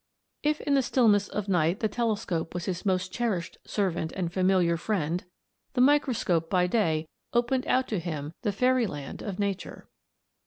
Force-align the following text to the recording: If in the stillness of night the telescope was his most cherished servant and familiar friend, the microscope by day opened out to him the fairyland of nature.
If 0.41 0.61
in 0.61 0.73
the 0.73 0.81
stillness 0.81 1.27
of 1.27 1.47
night 1.47 1.79
the 1.79 1.87
telescope 1.87 2.55
was 2.55 2.65
his 2.65 2.87
most 2.87 3.11
cherished 3.11 3.59
servant 3.67 4.11
and 4.13 4.33
familiar 4.33 4.75
friend, 4.75 5.23
the 5.73 5.81
microscope 5.81 6.49
by 6.49 6.65
day 6.65 7.07
opened 7.33 7.67
out 7.67 7.87
to 7.89 7.99
him 7.99 8.33
the 8.41 8.51
fairyland 8.51 9.21
of 9.21 9.37
nature. 9.37 9.87